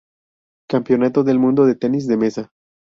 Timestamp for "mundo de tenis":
1.37-2.07